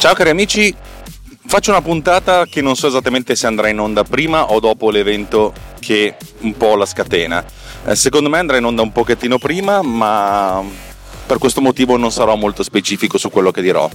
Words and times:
Ciao 0.00 0.14
cari 0.14 0.30
amici, 0.30 0.74
faccio 1.44 1.72
una 1.72 1.82
puntata 1.82 2.46
che 2.46 2.62
non 2.62 2.74
so 2.74 2.86
esattamente 2.86 3.36
se 3.36 3.46
andrà 3.46 3.68
in 3.68 3.78
onda 3.78 4.02
prima 4.02 4.50
o 4.50 4.58
dopo 4.58 4.88
l'evento 4.88 5.52
che 5.78 6.16
un 6.38 6.56
po' 6.56 6.74
la 6.74 6.86
scatena. 6.86 7.44
Eh, 7.84 7.94
secondo 7.94 8.30
me 8.30 8.38
andrà 8.38 8.56
in 8.56 8.64
onda 8.64 8.80
un 8.80 8.92
pochettino 8.92 9.36
prima, 9.36 9.82
ma 9.82 10.64
per 11.26 11.36
questo 11.36 11.60
motivo 11.60 11.98
non 11.98 12.10
sarò 12.10 12.34
molto 12.34 12.62
specifico 12.62 13.18
su 13.18 13.28
quello 13.28 13.50
che 13.50 13.60
dirò. 13.60 13.90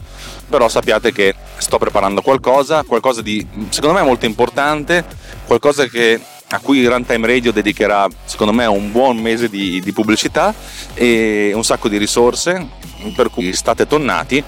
Però 0.48 0.70
sappiate 0.70 1.12
che 1.12 1.34
sto 1.58 1.80
preparando 1.80 2.22
qualcosa, 2.22 2.84
qualcosa 2.84 3.24
di 3.24 3.44
secondo 3.70 3.98
me 3.98 4.06
molto 4.06 4.28
importante, 4.28 5.04
qualcosa 5.48 5.88
che 5.88 6.22
a 6.50 6.60
cui 6.60 6.86
Runtime 6.86 7.26
Radio 7.26 7.52
dedicherà 7.52 8.08
secondo 8.26 8.54
me 8.54 8.68
un 8.68 8.92
buon 8.92 9.18
mese 9.18 9.50
di, 9.50 9.82
di 9.82 9.92
pubblicità 9.92 10.54
e 10.94 11.52
un 11.56 11.64
sacco 11.64 11.90
di 11.90 11.98
risorse 11.98 12.84
per 13.16 13.32
cui 13.32 13.54
state 13.54 13.88
tonnati 13.88 14.44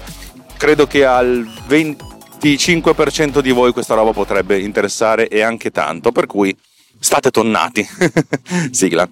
credo 0.58 0.86
che 0.88 1.04
al 1.04 1.48
25% 1.68 3.38
di 3.38 3.52
voi 3.52 3.72
questa 3.72 3.94
roba 3.94 4.12
potrebbe 4.12 4.58
interessare 4.58 5.28
e 5.28 5.40
anche 5.40 5.70
tanto, 5.70 6.12
per 6.12 6.26
cui 6.26 6.54
state 6.98 7.30
tonnati. 7.30 7.86
Sigla. 8.72 9.08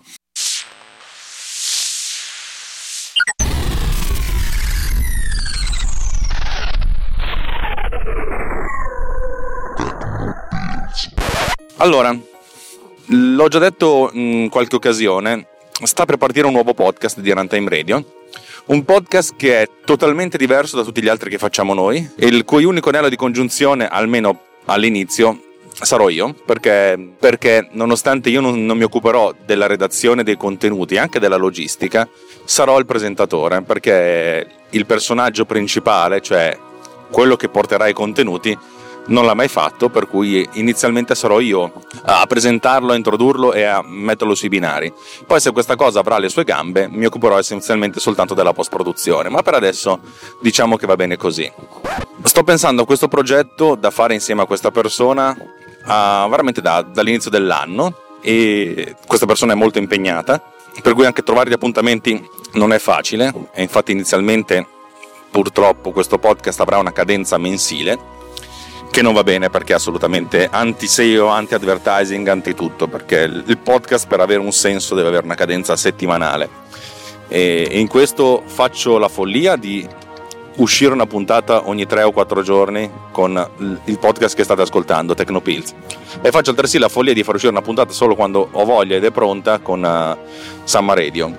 Allora, 11.79 12.19
l'ho 13.07 13.49
già 13.49 13.59
detto 13.59 14.11
in 14.15 14.49
qualche 14.51 14.77
occasione, 14.77 15.47
sta 15.85 16.05
per 16.07 16.17
partire 16.17 16.47
un 16.47 16.55
nuovo 16.55 16.75
podcast 16.75 17.21
di 17.21 17.31
Runtime 17.31 17.69
Radio 17.69 18.05
un 18.67 18.85
podcast 18.85 19.35
che 19.37 19.63
è 19.63 19.69
totalmente 19.85 20.37
diverso 20.37 20.77
da 20.77 20.83
tutti 20.83 21.03
gli 21.03 21.09
altri 21.09 21.31
che 21.31 21.39
facciamo 21.39 21.75
noi, 21.75 22.11
e 22.17 22.27
il 22.27 22.45
cui 22.45 22.65
unico 22.65 22.89
anello 22.89 23.09
di 23.09 23.17
congiunzione, 23.17 23.87
almeno 23.87 24.41
all'inizio, 24.65 25.41
sarò 25.73 26.09
io, 26.09 26.35
perché, 26.45 27.15
perché 27.19 27.69
nonostante 27.73 28.29
io 28.29 28.41
non, 28.41 28.65
non, 28.65 28.77
mi 28.77 28.83
occuperò 28.83 29.33
della 29.45 29.67
redazione 29.67 30.25
dei 30.25 30.37
contenuti, 30.37 30.97
anche 30.97 31.21
della 31.21 31.37
logistica, 31.37 32.09
sarò 32.45 32.79
il 32.79 32.87
presentatore, 32.87 33.63
perché 33.63 34.47
il 34.71 34.87
personaggio 34.87 35.45
principale, 35.45 36.21
cioè 36.21 36.59
quello 37.11 37.37
che 37.37 37.49
porterà 37.49 37.87
i 37.87 37.93
contenuti, 37.93 38.57
non 39.07 39.25
l'ha 39.25 39.35
mai 39.35 39.49
fatto, 39.49 39.89
per 39.89 40.09
cui 40.09 40.49
inizialmente 40.53 41.15
sarò 41.15 41.41
io 41.41 41.73
a 42.05 42.25
presentarlo, 42.27 42.93
a 42.93 42.97
introdurlo 42.97 43.53
e 43.53 43.63
a 43.63 43.83
metterlo 43.85 44.35
sui 44.35 44.49
binari. 44.49 44.93
Poi 45.27 45.41
se 45.41 45.53
questa 45.53 45.77
cosa 45.77 46.01
avrà 46.01 46.19
le 46.19 46.29
sue 46.29 46.45
gambe, 46.45 46.89
mi 46.89 47.07
occuperò 47.07 47.39
essenzialmente 47.39 48.01
soltanto 48.01 48.35
della 48.35 48.53
post-produzione, 48.53 49.29
ma 49.29 49.43
per 49.43 49.55
adesso 49.55 50.01
diciamo 50.41 50.77
che 50.77 50.87
va 50.87 50.97
bene 50.97 51.17
così. 51.17 51.51
Sto 52.23 52.43
pensando 52.43 52.83
a 52.83 52.87
questo 52.87 53.09
progetto 53.09 53.75
da 53.75 53.91
fare 53.91 54.15
insieme 54.15 54.43
a 54.43 54.47
questa 54.47 54.71
persona 54.71 55.31
uh, 55.31 56.29
veramente 56.29 56.61
da, 56.61 56.83
dall'inizio 56.83 57.31
dell'anno 57.31 57.95
e 58.21 58.97
questa 59.07 59.27
persona 59.27 59.53
è 59.53 59.57
molto 59.57 59.79
impegnata, 59.79 60.43
per 60.83 60.95
cui 60.95 61.07
anche 61.07 61.23
trovare 61.23 61.49
gli 61.49 61.55
appuntamenti 61.55 62.29
non 62.53 62.73
è 62.73 62.79
facile 62.79 63.33
e 63.53 63.63
infatti 63.63 63.93
inizialmente 63.93 64.67
purtroppo 65.31 65.93
questo 65.93 66.19
podcast 66.19 66.61
avrà 66.61 66.79
una 66.79 66.93
cadenza 66.93 67.37
mensile 67.39 68.15
che 68.97 69.03
non 69.03 69.13
va 69.13 69.25
bene 69.25 69.51
perché 69.51 69.75
è 69.75 69.77
assolutamente 69.77 70.49
anti-SEO, 70.51 71.27
anti-advertising, 71.27 72.27
anti-tutto, 72.29 72.87
perché 72.87 73.25
il 73.25 73.59
podcast 73.59 74.07
per 74.07 74.21
avere 74.21 74.41
un 74.41 74.53
senso 74.53 74.95
deve 74.95 75.09
avere 75.09 75.27
una 75.27 75.35
cadenza 75.35 75.77
settimanale. 75.77 76.49
E 77.29 77.69
in 77.73 77.89
questo 77.89 78.43
faccio 78.47 78.97
la 78.97 79.09
follia 79.09 79.57
di 79.57 79.87
uscire 80.57 80.95
una 80.95 81.05
puntata 81.05 81.69
ogni 81.69 81.85
3 81.85 82.05
o 82.05 82.11
4 82.11 82.41
giorni 82.41 82.91
con 83.13 83.81
il 83.85 83.99
podcast 83.99 84.35
che 84.35 84.45
state 84.45 84.63
ascoltando, 84.63 85.13
Tecnopills. 85.13 85.75
E 86.23 86.31
faccio 86.31 86.49
altresì 86.49 86.79
la 86.79 86.89
follia 86.89 87.13
di 87.13 87.23
far 87.23 87.35
uscire 87.35 87.53
una 87.53 87.61
puntata 87.61 87.93
solo 87.93 88.15
quando 88.15 88.49
ho 88.51 88.65
voglia 88.65 88.97
ed 88.97 89.05
è 89.05 89.11
pronta 89.11 89.59
con 89.59 89.83
uh, 89.83 90.31
Samma 90.65 90.95
Radio. 90.95 91.37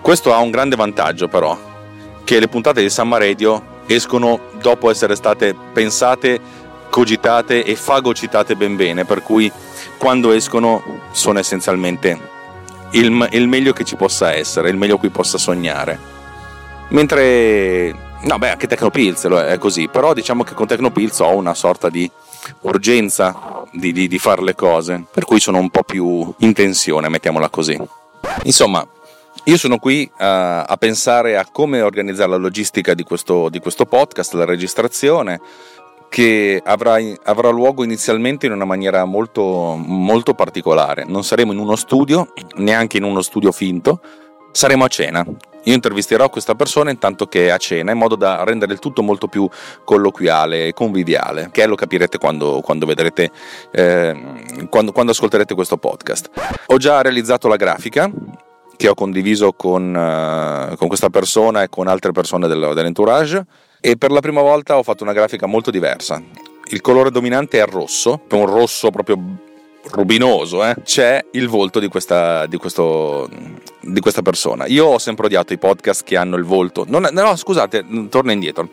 Questo 0.00 0.34
ha 0.34 0.38
un 0.38 0.50
grande 0.50 0.74
vantaggio 0.74 1.28
però, 1.28 1.56
che 2.24 2.40
le 2.40 2.48
puntate 2.48 2.82
di 2.82 2.90
Samma 2.90 3.16
Radio 3.16 3.78
escono 3.86 4.40
dopo 4.60 4.90
essere 4.90 5.16
state 5.16 5.54
pensate 5.72 6.58
cogitate 6.90 7.64
e 7.64 7.74
fagocitate 7.76 8.56
ben 8.56 8.76
bene, 8.76 9.06
per 9.06 9.22
cui 9.22 9.50
quando 9.96 10.32
escono 10.32 10.82
sono 11.12 11.38
essenzialmente 11.38 12.18
il, 12.92 13.28
il 13.32 13.48
meglio 13.48 13.72
che 13.72 13.84
ci 13.84 13.96
possa 13.96 14.34
essere, 14.34 14.68
il 14.68 14.76
meglio 14.76 14.98
cui 14.98 15.10
possa 15.10 15.38
sognare. 15.38 15.98
Mentre, 16.88 17.94
no 18.22 18.38
beh, 18.38 18.50
anche 18.50 18.66
Tecnopills 18.66 19.26
è 19.26 19.58
così, 19.58 19.88
però 19.88 20.12
diciamo 20.12 20.42
che 20.42 20.54
con 20.54 20.66
Tecnopills 20.66 21.20
ho 21.20 21.34
una 21.36 21.54
sorta 21.54 21.88
di 21.88 22.10
urgenza 22.62 23.64
di, 23.70 23.92
di, 23.92 24.08
di 24.08 24.18
fare 24.18 24.42
le 24.42 24.54
cose, 24.54 25.04
per 25.10 25.24
cui 25.24 25.40
sono 25.40 25.58
un 25.58 25.70
po' 25.70 25.84
più 25.84 26.32
in 26.38 26.52
tensione, 26.52 27.08
mettiamola 27.08 27.48
così. 27.48 27.78
Insomma, 28.42 28.86
io 29.44 29.56
sono 29.56 29.78
qui 29.78 30.10
uh, 30.10 30.14
a 30.18 30.76
pensare 30.78 31.36
a 31.36 31.46
come 31.50 31.80
organizzare 31.80 32.30
la 32.30 32.36
logistica 32.36 32.94
di 32.94 33.04
questo, 33.04 33.48
di 33.48 33.60
questo 33.60 33.86
podcast, 33.86 34.34
la 34.34 34.44
registrazione, 34.44 35.40
che 36.10 36.60
avrà, 36.62 36.96
avrà, 37.22 37.50
luogo 37.50 37.84
inizialmente 37.84 38.46
in 38.46 38.52
una 38.52 38.64
maniera 38.64 39.04
molto, 39.04 39.76
molto 39.76 40.34
particolare. 40.34 41.04
Non 41.06 41.22
saremo 41.22 41.52
in 41.52 41.58
uno 41.58 41.76
studio, 41.76 42.32
neanche 42.56 42.96
in 42.96 43.04
uno 43.04 43.22
studio 43.22 43.52
finto, 43.52 44.00
saremo 44.50 44.84
a 44.84 44.88
cena. 44.88 45.24
Io 45.64 45.74
intervisterò 45.74 46.28
questa 46.28 46.56
persona 46.56 46.90
intanto 46.90 47.26
che 47.26 47.46
è 47.46 47.50
a 47.50 47.58
cena 47.58 47.92
in 47.92 47.98
modo 47.98 48.16
da 48.16 48.42
rendere 48.42 48.72
il 48.72 48.80
tutto 48.80 49.02
molto 49.02 49.28
più 49.28 49.48
colloquiale 49.84 50.66
e 50.66 50.72
conviviale, 50.72 51.50
che 51.52 51.64
lo 51.66 51.76
capirete 51.76 52.18
quando, 52.18 52.60
quando 52.60 52.86
vedrete, 52.86 53.30
eh, 53.70 54.66
quando, 54.68 54.90
quando 54.90 55.12
ascolterete 55.12 55.54
questo 55.54 55.76
podcast. 55.76 56.30
Ho 56.66 56.76
già 56.76 57.02
realizzato 57.02 57.46
la 57.46 57.56
grafica 57.56 58.10
che 58.76 58.88
ho 58.88 58.94
condiviso 58.94 59.52
con, 59.52 59.94
uh, 59.94 60.74
con 60.76 60.88
questa 60.88 61.10
persona 61.10 61.62
e 61.62 61.68
con 61.68 61.86
altre 61.86 62.10
persone 62.10 62.48
del, 62.48 62.72
dell'entourage 62.74 63.46
e 63.80 63.96
per 63.96 64.10
la 64.10 64.20
prima 64.20 64.42
volta 64.42 64.76
ho 64.76 64.82
fatto 64.82 65.02
una 65.02 65.12
grafica 65.12 65.46
molto 65.46 65.70
diversa. 65.70 66.22
Il 66.70 66.80
colore 66.80 67.10
dominante 67.10 67.58
è 67.58 67.62
il 67.62 67.68
rosso, 67.68 68.22
un 68.30 68.46
rosso 68.46 68.90
proprio 68.90 69.18
rubinoso, 69.90 70.64
eh? 70.64 70.76
c'è 70.84 71.24
il 71.32 71.48
volto 71.48 71.80
di 71.80 71.88
questa, 71.88 72.46
di, 72.46 72.58
questo, 72.58 73.28
di 73.80 74.00
questa, 74.00 74.22
persona. 74.22 74.66
Io 74.66 74.86
ho 74.86 74.98
sempre 74.98 75.26
odiato 75.26 75.52
i 75.52 75.58
podcast 75.58 76.04
che 76.04 76.16
hanno 76.16 76.36
il 76.36 76.44
volto. 76.44 76.84
Non, 76.86 77.08
no, 77.10 77.36
scusate, 77.36 78.08
torno 78.08 78.30
indietro. 78.30 78.68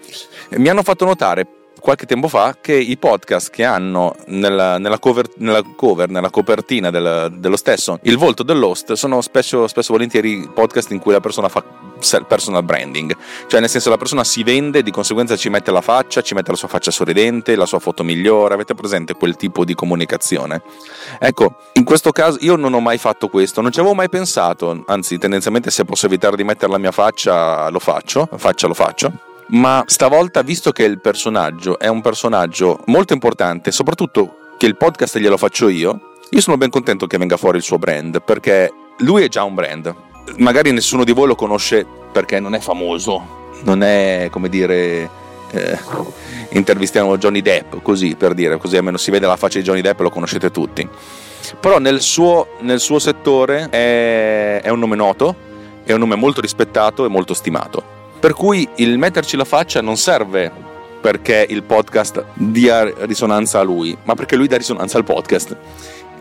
Mi 0.51 0.69
hanno 0.69 0.83
fatto 0.83 1.05
notare 1.05 1.47
qualche 1.79 2.05
tempo 2.05 2.27
fa 2.27 2.57
che 2.59 2.73
i 2.73 2.97
podcast 2.97 3.49
che 3.49 3.63
hanno 3.63 4.15
nella, 4.27 4.77
nella, 4.77 4.99
cover, 4.99 5.27
nella 5.37 5.61
cover, 5.75 6.09
nella 6.09 6.29
copertina 6.29 6.89
del, 6.89 7.33
dello 7.37 7.57
stesso, 7.57 7.99
il 8.03 8.17
volto 8.17 8.43
dell'host 8.43 8.93
sono 8.93 9.21
spesso, 9.21 9.67
spesso 9.67 9.93
volentieri 9.93 10.49
podcast 10.53 10.91
in 10.91 10.99
cui 10.99 11.11
la 11.13 11.19
persona 11.19 11.49
fa 11.49 11.63
personal 12.27 12.63
branding, 12.63 13.15
cioè 13.47 13.59
nel 13.59 13.69
senso 13.69 13.89
la 13.89 13.97
persona 13.97 14.23
si 14.23 14.43
vende, 14.43 14.83
di 14.83 14.91
conseguenza 14.91 15.35
ci 15.35 15.49
mette 15.49 15.71
la 15.71 15.81
faccia, 15.81 16.21
ci 16.21 16.33
mette 16.33 16.51
la 16.51 16.57
sua 16.57 16.67
faccia 16.67 16.91
sorridente, 16.91 17.55
la 17.55 17.65
sua 17.65 17.79
foto 17.79 18.03
migliore, 18.03 18.53
avete 18.53 18.75
presente 18.75 19.13
quel 19.15 19.35
tipo 19.35 19.65
di 19.65 19.73
comunicazione? 19.73 20.61
Ecco, 21.19 21.55
in 21.73 21.83
questo 21.83 22.11
caso 22.11 22.37
io 22.41 22.55
non 22.55 22.73
ho 22.73 22.79
mai 22.79 22.97
fatto 22.97 23.29
questo, 23.29 23.61
non 23.61 23.71
ci 23.71 23.79
avevo 23.79 23.95
mai 23.95 24.09
pensato, 24.09 24.83
anzi 24.85 25.17
tendenzialmente 25.17 25.71
se 25.71 25.85
posso 25.85 26.05
evitare 26.05 26.35
di 26.35 26.43
mettere 26.43 26.71
la 26.71 26.77
mia 26.77 26.91
faccia 26.91 27.69
lo 27.69 27.79
faccio, 27.79 28.29
faccia 28.37 28.67
lo 28.67 28.73
faccio 28.73 29.35
ma 29.49 29.83
stavolta 29.87 30.41
visto 30.41 30.71
che 30.71 30.83
il 30.83 30.99
personaggio 30.99 31.79
è 31.79 31.87
un 31.87 32.01
personaggio 32.01 32.81
molto 32.85 33.13
importante, 33.13 33.71
soprattutto 33.71 34.37
che 34.57 34.65
il 34.65 34.75
podcast 34.75 35.19
glielo 35.19 35.37
faccio 35.37 35.69
io, 35.69 36.15
io 36.29 36.41
sono 36.41 36.57
ben 36.57 36.69
contento 36.69 37.07
che 37.07 37.17
venga 37.17 37.37
fuori 37.37 37.57
il 37.57 37.63
suo 37.63 37.77
brand, 37.77 38.21
perché 38.21 38.71
lui 38.99 39.23
è 39.23 39.27
già 39.27 39.43
un 39.43 39.53
brand. 39.53 39.95
Magari 40.37 40.71
nessuno 40.71 41.05
di 41.05 41.13
voi 41.13 41.27
lo 41.27 41.35
conosce 41.35 41.85
perché 42.11 42.39
non 42.39 42.53
è 42.53 42.59
famoso, 42.59 43.51
non 43.63 43.81
è 43.81 44.27
come 44.29 44.49
dire 44.49 45.09
eh, 45.51 45.79
intervistiamo 46.49 47.17
Johnny 47.17 47.41
Depp, 47.41 47.75
così 47.81 48.15
per 48.15 48.33
dire, 48.33 48.57
così 48.57 48.75
almeno 48.75 48.97
si 48.97 49.11
vede 49.11 49.27
la 49.27 49.37
faccia 49.37 49.59
di 49.59 49.63
Johnny 49.63 49.81
Depp 49.81 49.99
e 49.99 50.03
lo 50.03 50.09
conoscete 50.09 50.51
tutti. 50.51 50.87
Però 51.61 51.79
nel 51.79 52.01
suo, 52.01 52.47
nel 52.61 52.81
suo 52.81 52.99
settore 52.99 53.69
è, 53.69 54.59
è 54.61 54.69
un 54.69 54.79
nome 54.79 54.97
noto, 54.97 55.35
è 55.85 55.93
un 55.93 55.99
nome 55.99 56.15
molto 56.15 56.41
rispettato 56.41 57.05
e 57.05 57.07
molto 57.07 57.33
stimato. 57.33 57.96
Per 58.19 58.33
cui 58.33 58.67
il 58.75 58.97
metterci 58.97 59.37
la 59.37 59.45
faccia 59.45 59.81
non 59.81 59.97
serve 59.97 60.51
perché 60.99 61.45
il 61.49 61.63
podcast 61.63 62.23
dia 62.33 62.91
risonanza 63.05 63.59
a 63.59 63.63
lui, 63.63 63.97
ma 64.03 64.15
perché 64.15 64.35
lui 64.35 64.47
dà 64.47 64.57
risonanza 64.57 64.97
al 64.97 65.03
podcast. 65.03 65.55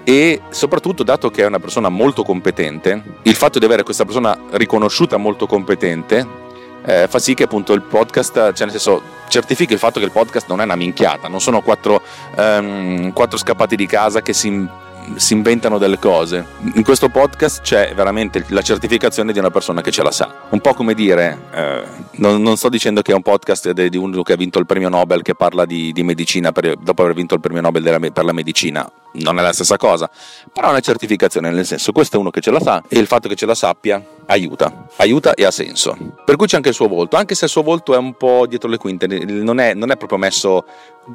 E 0.04 0.42
soprattutto, 0.50 1.02
dato 1.02 1.30
che 1.30 1.42
è 1.42 1.46
una 1.46 1.58
persona 1.58 1.88
molto 1.88 2.22
competente, 2.22 3.02
il 3.22 3.34
fatto 3.34 3.58
di 3.58 3.64
avere 3.64 3.82
questa 3.82 4.04
persona 4.04 4.38
riconosciuta 4.52 5.16
molto 5.16 5.46
competente 5.46 6.44
eh, 6.88 7.08
fa 7.08 7.18
sì 7.18 7.34
che 7.34 7.42
appunto 7.42 7.72
il 7.72 7.82
podcast, 7.82 8.32
cioè 8.32 8.66
nel 8.66 8.70
senso, 8.70 9.02
certifica 9.26 9.72
il 9.72 9.80
fatto 9.80 9.98
che 9.98 10.04
il 10.04 10.12
podcast 10.12 10.46
non 10.46 10.60
è 10.60 10.64
una 10.64 10.76
minchiata, 10.76 11.26
non 11.26 11.40
sono 11.40 11.60
quattro, 11.60 12.00
um, 12.36 13.12
quattro 13.12 13.36
scappati 13.36 13.74
di 13.74 13.86
casa 13.86 14.22
che 14.22 14.32
si 14.32 14.66
si 15.14 15.34
inventano 15.34 15.78
delle 15.78 15.98
cose. 15.98 16.44
In 16.74 16.82
questo 16.82 17.08
podcast 17.08 17.60
c'è 17.60 17.92
veramente 17.94 18.44
la 18.48 18.62
certificazione 18.62 19.32
di 19.32 19.38
una 19.38 19.50
persona 19.50 19.80
che 19.80 19.92
ce 19.92 20.02
la 20.02 20.10
sa. 20.10 20.34
Un 20.48 20.60
po' 20.60 20.74
come 20.74 20.94
dire, 20.94 21.38
eh, 21.52 21.82
non, 22.18 22.40
non, 22.40 22.56
sto 22.56 22.68
dicendo 22.68 23.02
che 23.02 23.10
è 23.10 23.14
un 23.14 23.22
podcast 23.22 23.72
di 23.72 23.96
uno 23.96 24.22
che 24.22 24.32
ha 24.32 24.36
vinto 24.36 24.60
il 24.60 24.66
premio 24.66 24.88
Nobel 24.88 25.22
che 25.22 25.34
parla 25.34 25.66
di, 25.66 25.90
di 25.90 26.04
medicina 26.04 26.52
per, 26.52 26.76
dopo 26.76 27.02
aver 27.02 27.14
vinto 27.14 27.34
il 27.34 27.40
premio 27.40 27.60
Nobel 27.60 27.82
della, 27.82 27.98
per 27.98 28.24
la 28.24 28.32
medicina, 28.32 28.88
non 29.14 29.40
è 29.40 29.42
la 29.42 29.52
stessa 29.52 29.76
cosa, 29.76 30.08
però 30.52 30.68
è 30.68 30.70
una 30.70 30.80
certificazione, 30.80 31.50
nel 31.50 31.66
senso 31.66 31.90
questo 31.90 32.16
è 32.16 32.20
uno 32.20 32.30
che 32.30 32.40
ce 32.40 32.52
la 32.52 32.60
sa 32.60 32.80
e 32.88 32.96
il 32.96 33.08
fatto 33.08 33.28
che 33.28 33.34
ce 33.34 33.44
la 33.44 33.56
sappia 33.56 34.00
aiuta, 34.26 34.86
aiuta 34.96 35.34
e 35.34 35.44
ha 35.44 35.50
senso. 35.50 35.96
Per 36.24 36.36
cui 36.36 36.46
c'è 36.46 36.56
anche 36.56 36.68
il 36.68 36.76
suo 36.76 36.86
volto, 36.86 37.16
anche 37.16 37.34
se 37.34 37.46
il 37.46 37.50
suo 37.50 37.62
volto 37.62 37.92
è 37.92 37.98
un 37.98 38.14
po' 38.14 38.46
dietro 38.46 38.68
le 38.68 38.76
quinte, 38.76 39.08
non 39.08 39.58
è, 39.58 39.74
non 39.74 39.90
è 39.90 39.96
proprio 39.96 40.18
messo, 40.18 40.64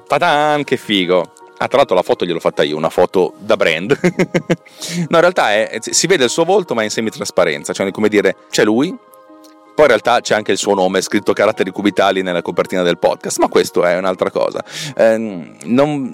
tadan, 0.07 0.66
che 0.66 0.75
figo, 0.75 1.31
Ah, 1.62 1.68
tra 1.68 1.78
l'altro 1.78 1.95
la 1.95 2.01
foto 2.01 2.25
gliel'ho 2.25 2.39
fatta 2.39 2.63
io, 2.63 2.75
una 2.75 2.89
foto 2.89 3.36
da 3.38 3.56
brand. 3.56 3.95
no, 4.01 4.12
in 5.16 5.19
realtà 5.19 5.54
è, 5.54 5.78
si 5.80 6.07
vede 6.07 6.24
il 6.24 6.31
suo 6.31 6.44
volto 6.44 6.74
ma 6.74 6.81
in 6.81 6.89
semitrasparenza, 6.89 7.72
cioè 7.72 7.92
come 7.92 8.10
dire, 8.10 8.36
c'è 8.50 8.63
lui, 8.63 8.98
poi 9.73 9.85
in 9.85 9.88
realtà 9.88 10.19
c'è 10.21 10.35
anche 10.35 10.51
il 10.51 10.57
suo 10.57 10.73
nome 10.73 11.01
scritto 11.01 11.33
caratteri 11.33 11.71
cubitali 11.71 12.21
nella 12.21 12.41
copertina 12.41 12.83
del 12.83 12.97
podcast, 12.97 13.39
ma 13.39 13.47
questo 13.47 13.85
è 13.85 13.97
un'altra 13.97 14.29
cosa. 14.29 14.63
Eh, 14.95 15.18
non, 15.63 16.12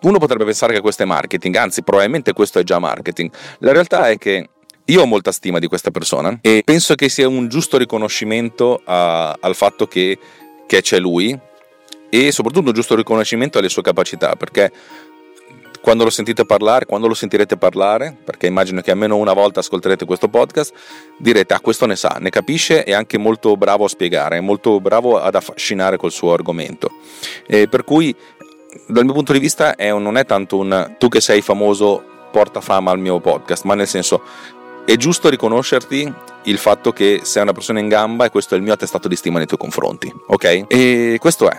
uno 0.00 0.18
potrebbe 0.18 0.44
pensare 0.44 0.74
che 0.74 0.80
questo 0.80 1.02
è 1.02 1.06
marketing, 1.06 1.54
anzi 1.56 1.82
probabilmente 1.82 2.32
questo 2.32 2.58
è 2.58 2.62
già 2.62 2.78
marketing. 2.78 3.30
La 3.58 3.72
realtà 3.72 4.08
è 4.08 4.18
che 4.18 4.48
io 4.84 5.02
ho 5.02 5.06
molta 5.06 5.32
stima 5.32 5.58
di 5.58 5.66
questa 5.66 5.90
persona 5.90 6.38
e 6.40 6.62
penso 6.64 6.94
che 6.94 7.08
sia 7.08 7.28
un 7.28 7.48
giusto 7.48 7.76
riconoscimento 7.76 8.80
a, 8.84 9.36
al 9.38 9.54
fatto 9.54 9.86
che, 9.86 10.18
che 10.66 10.80
c'è 10.80 10.98
lui 10.98 11.38
e 12.10 12.32
soprattutto 12.32 12.68
un 12.68 12.74
giusto 12.74 12.94
riconoscimento 12.94 13.58
alle 13.58 13.68
sue 13.68 13.82
capacità, 13.82 14.34
perché 14.34 14.72
quando 15.88 16.04
lo 16.04 16.10
sentite 16.10 16.44
parlare, 16.44 16.84
quando 16.84 17.08
lo 17.08 17.14
sentirete 17.14 17.56
parlare, 17.56 18.14
perché 18.22 18.46
immagino 18.46 18.82
che 18.82 18.90
almeno 18.90 19.16
una 19.16 19.32
volta 19.32 19.60
ascolterete 19.60 20.04
questo 20.04 20.28
podcast, 20.28 20.74
direte 21.16 21.54
ah 21.54 21.60
questo 21.60 21.86
ne 21.86 21.96
sa, 21.96 22.18
ne 22.20 22.28
capisce 22.28 22.84
e 22.84 22.90
è 22.90 22.92
anche 22.92 23.16
molto 23.16 23.56
bravo 23.56 23.86
a 23.86 23.88
spiegare, 23.88 24.36
è 24.36 24.40
molto 24.40 24.82
bravo 24.82 25.18
ad 25.18 25.34
affascinare 25.34 25.96
col 25.96 26.12
suo 26.12 26.34
argomento. 26.34 26.90
E 27.46 27.68
per 27.68 27.84
cui 27.84 28.14
dal 28.86 29.04
mio 29.04 29.14
punto 29.14 29.32
di 29.32 29.38
vista 29.38 29.76
è 29.76 29.88
un, 29.88 30.02
non 30.02 30.18
è 30.18 30.26
tanto 30.26 30.58
un 30.58 30.96
tu 30.98 31.08
che 31.08 31.22
sei 31.22 31.40
famoso 31.40 32.04
porta 32.30 32.60
fama 32.60 32.90
al 32.90 32.98
mio 32.98 33.18
podcast, 33.18 33.64
ma 33.64 33.74
nel 33.74 33.88
senso 33.88 34.20
è 34.84 34.94
giusto 34.96 35.30
riconoscerti 35.30 36.12
il 36.42 36.58
fatto 36.58 36.92
che 36.92 37.20
sei 37.22 37.44
una 37.44 37.54
persona 37.54 37.80
in 37.80 37.88
gamba 37.88 38.26
e 38.26 38.30
questo 38.30 38.52
è 38.52 38.58
il 38.58 38.62
mio 38.62 38.74
attestato 38.74 39.08
di 39.08 39.16
stima 39.16 39.38
nei 39.38 39.46
tuoi 39.46 39.58
confronti, 39.58 40.12
ok? 40.26 40.64
E 40.68 41.16
questo 41.18 41.50
è. 41.50 41.58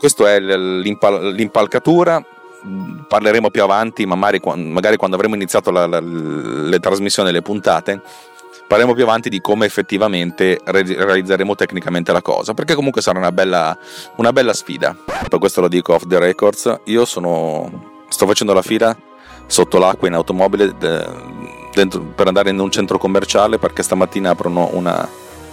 Questa 0.00 0.34
è 0.34 0.40
l'impal- 0.40 1.32
l'impalcatura, 1.32 2.24
parleremo 3.06 3.50
più 3.50 3.62
avanti, 3.62 4.06
magari, 4.06 4.40
magari 4.56 4.96
quando 4.96 5.16
avremo 5.16 5.34
iniziato 5.34 5.70
la, 5.70 5.86
la, 5.86 6.00
le 6.00 6.78
trasmissioni, 6.78 7.30
le 7.30 7.42
puntate, 7.42 8.00
parleremo 8.66 8.94
più 8.94 9.04
avanti 9.04 9.28
di 9.28 9.40
come 9.40 9.66
effettivamente 9.66 10.60
re- 10.64 10.82
realizzeremo 10.82 11.54
tecnicamente 11.54 12.12
la 12.12 12.22
cosa, 12.22 12.54
perché 12.54 12.74
comunque 12.74 13.02
sarà 13.02 13.18
una 13.18 13.32
bella, 13.32 13.76
una 14.16 14.32
bella 14.32 14.52
sfida. 14.52 14.96
Per 15.28 15.38
questo 15.38 15.60
lo 15.60 15.68
dico 15.68 15.94
off 15.94 16.06
the 16.06 16.18
records, 16.18 16.80
io 16.84 17.04
sono, 17.04 18.04
sto 18.08 18.26
facendo 18.26 18.52
la 18.52 18.62
fila 18.62 18.96
sotto 19.46 19.78
l'acqua 19.78 20.08
in 20.08 20.14
automobile 20.14 20.74
de, 20.78 21.06
dentro, 21.72 22.00
per 22.00 22.26
andare 22.26 22.50
in 22.50 22.58
un 22.58 22.70
centro 22.70 22.98
commerciale 22.98 23.58
perché 23.58 23.82
stamattina 23.82 24.30
aprono 24.30 24.68
una 24.72 25.08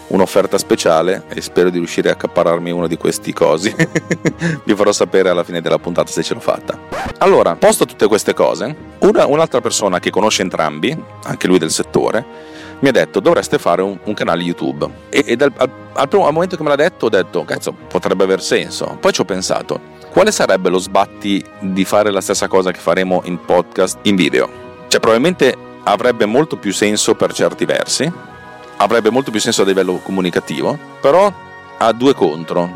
un'offerta 0.08 0.58
speciale 0.58 1.24
e 1.30 1.42
spero 1.42 1.70
di 1.70 1.78
riuscire 1.78 2.10
a 2.10 2.14
accapararmi 2.14 2.72
uno 2.72 2.88
di 2.88 2.98
questi 2.98 3.34
cosi. 3.34 3.74
Vi 4.64 4.76
farò 4.76 4.92
sapere 4.92 5.30
alla 5.30 5.44
fine 5.44 5.62
della 5.62 5.80
puntata 5.80 6.12
se 6.12 6.24
ce 6.24 6.34
l'ho 6.34 6.40
fatta. 6.40 6.78
Allora, 7.20 7.56
posto 7.56 7.86
tutte 7.86 8.08
queste 8.08 8.34
cose, 8.34 8.76
una, 9.00 9.26
un'altra 9.26 9.62
persona 9.62 10.00
che 10.00 10.10
conosce 10.10 10.42
entrambi, 10.42 10.96
anche 11.24 11.48
lui 11.48 11.58
del 11.58 11.72
settore, 11.72 12.54
mi 12.80 12.90
ha 12.90 12.92
detto 12.92 13.20
dovreste 13.20 13.58
fare 13.58 13.82
un, 13.82 13.98
un 14.04 14.14
canale 14.14 14.44
YouTube. 14.44 14.88
E, 15.10 15.24
e 15.26 15.36
dal, 15.36 15.52
al, 15.56 15.70
al, 15.94 16.08
primo, 16.08 16.26
al, 16.26 16.34
momento 16.34 16.56
che 16.56 16.64
me 16.64 16.70
l'ha 16.70 16.76
detto 16.76 17.06
ho 17.06 17.10
detto, 17.10 17.44
cazzo, 17.44 17.74
potrebbe 17.74 18.24
aver 18.24 18.42
senso. 18.42 18.98
Poi 19.00 19.12
ci 19.12 19.22
ho 19.22 19.26
pensato, 19.26 19.80
quale 20.12 20.32
sarebbe 20.32 20.70
lo 20.70 20.78
sbatti 20.78 21.44
di 21.60 21.86
fare 21.86 22.12
la 22.12 22.22
stessa 22.22 22.48
cosa 22.48 22.72
che 22.72 22.80
faremo 22.80 23.22
in 23.26 23.40
podcast 23.44 24.00
in 24.04 24.16
video? 24.16 24.64
Cioè, 24.88 25.00
probabilmente 25.00 25.56
avrebbe 25.84 26.26
molto 26.26 26.58
più 26.58 26.72
senso 26.74 27.16
per 27.16 27.34
certi 27.34 27.66
versi, 27.66 28.12
avrebbe 28.78 29.10
molto 29.10 29.32
più 29.32 29.40
senso 29.40 29.62
a 29.62 29.66
livello 29.66 29.98
comunicativo, 29.98 30.78
però 31.02 31.32
ha 31.78 31.92
due 31.92 32.14
contro, 32.14 32.70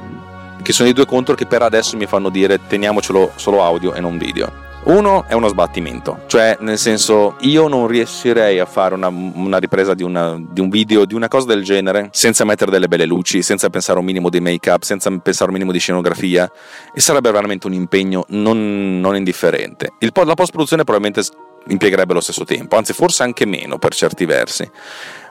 che 0.61 0.73
sono 0.73 0.89
i 0.89 0.93
due 0.93 1.05
contro 1.05 1.35
che 1.35 1.45
per 1.45 1.61
adesso 1.61 1.97
mi 1.97 2.05
fanno 2.05 2.29
dire 2.29 2.59
teniamocelo 2.67 3.31
solo 3.35 3.63
audio 3.63 3.93
e 3.93 3.99
non 3.99 4.17
video. 4.17 4.67
Uno 4.81 5.25
è 5.27 5.33
uno 5.33 5.49
sbattimento, 5.49 6.21
cioè 6.27 6.55
nel 6.61 6.77
senso 6.77 7.35
io 7.41 7.67
non 7.67 7.87
riuscirei 7.87 8.59
a 8.59 8.65
fare 8.65 8.95
una, 8.95 9.09
una 9.09 9.57
ripresa 9.57 9.93
di, 9.93 10.03
una, 10.03 10.37
di, 10.39 10.61
un 10.61 10.69
video, 10.69 11.03
di 11.03 11.13
una 11.13 11.27
cosa 11.27 11.47
del 11.47 11.63
genere, 11.63 12.07
senza 12.13 12.45
mettere 12.45 12.71
delle 12.71 12.87
belle 12.87 13.05
luci, 13.05 13.41
senza 13.41 13.69
pensare 13.69 13.99
un 13.99 14.05
minimo 14.05 14.29
di 14.29 14.39
make 14.39 14.69
up, 14.69 14.83
senza 14.83 15.11
pensare 15.19 15.49
un 15.49 15.55
minimo 15.55 15.73
di 15.73 15.79
scenografia 15.79 16.49
e 16.93 16.99
sarebbe 17.01 17.29
veramente 17.29 17.67
un 17.67 17.73
impegno 17.73 18.23
non, 18.29 19.01
non 19.01 19.17
indifferente. 19.17 19.91
Il, 19.99 20.11
la 20.13 20.33
post 20.33 20.51
produzione 20.51 20.85
probabilmente 20.85 21.29
impiegherebbe 21.67 22.13
lo 22.13 22.21
stesso 22.21 22.45
tempo, 22.45 22.77
anzi 22.77 22.93
forse 22.93 23.23
anche 23.23 23.45
meno 23.45 23.77
per 23.79 23.93
certi 23.93 24.25
versi 24.25 24.67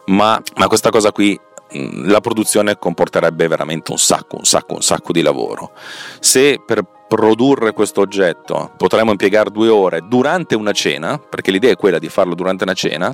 ma, 0.08 0.40
ma 0.56 0.66
questa 0.66 0.90
cosa 0.90 1.12
qui 1.12 1.38
la 1.70 2.20
produzione 2.20 2.78
comporterebbe 2.78 3.46
veramente 3.46 3.90
un 3.90 3.98
sacco, 3.98 4.36
un 4.36 4.44
sacco, 4.44 4.74
un 4.74 4.82
sacco 4.82 5.12
di 5.12 5.22
lavoro. 5.22 5.72
Se 6.20 6.62
per 6.64 6.82
produrre 7.06 7.72
questo 7.72 8.00
oggetto 8.00 8.72
potremmo 8.76 9.10
impiegare 9.10 9.50
due 9.50 9.68
ore 9.68 10.02
durante 10.06 10.54
una 10.54 10.72
cena, 10.72 11.18
perché 11.18 11.50
l'idea 11.50 11.72
è 11.72 11.76
quella 11.76 11.98
di 11.98 12.08
farlo 12.08 12.34
durante 12.34 12.64
una 12.64 12.74
cena 12.74 13.12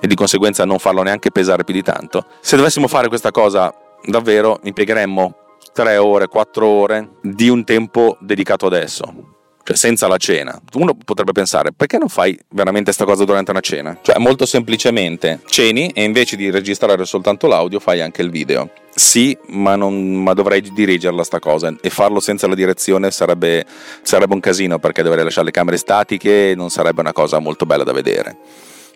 e 0.00 0.06
di 0.06 0.14
conseguenza 0.14 0.64
non 0.64 0.78
farlo 0.78 1.02
neanche 1.02 1.30
pesare 1.30 1.64
più 1.64 1.74
di 1.74 1.82
tanto, 1.82 2.26
se 2.40 2.56
dovessimo 2.56 2.88
fare 2.88 3.08
questa 3.08 3.30
cosa 3.30 3.72
davvero 4.06 4.60
impiegheremmo 4.62 5.36
tre 5.72 5.96
ore, 5.96 6.28
quattro 6.28 6.66
ore 6.66 7.16
di 7.20 7.48
un 7.48 7.64
tempo 7.64 8.16
dedicato 8.20 8.66
adesso 8.66 9.33
cioè 9.64 9.76
senza 9.76 10.06
la 10.06 10.18
cena. 10.18 10.60
Uno 10.74 10.94
potrebbe 11.04 11.32
pensare, 11.32 11.72
perché 11.72 11.98
non 11.98 12.08
fai 12.08 12.38
veramente 12.50 12.84
questa 12.84 13.04
cosa 13.04 13.24
durante 13.24 13.50
una 13.50 13.60
cena? 13.60 13.98
Cioè, 14.00 14.18
molto 14.18 14.46
semplicemente 14.46 15.40
ceni 15.46 15.88
e 15.88 16.04
invece 16.04 16.36
di 16.36 16.50
registrare 16.50 17.04
soltanto 17.04 17.46
l'audio 17.46 17.80
fai 17.80 18.00
anche 18.00 18.22
il 18.22 18.30
video. 18.30 18.70
Sì, 18.94 19.36
ma, 19.48 19.74
non, 19.74 20.22
ma 20.22 20.34
dovrei 20.34 20.60
dirigerla 20.60 21.24
sta 21.24 21.40
cosa 21.40 21.74
e 21.80 21.90
farlo 21.90 22.20
senza 22.20 22.46
la 22.46 22.54
direzione 22.54 23.10
sarebbe, 23.10 23.64
sarebbe 24.02 24.34
un 24.34 24.40
casino 24.40 24.78
perché 24.78 25.02
dovrei 25.02 25.24
lasciare 25.24 25.46
le 25.46 25.52
camere 25.52 25.78
statiche 25.78 26.50
e 26.50 26.54
non 26.54 26.70
sarebbe 26.70 27.00
una 27.00 27.12
cosa 27.12 27.40
molto 27.40 27.66
bella 27.66 27.82
da 27.82 27.92
vedere. 27.92 28.36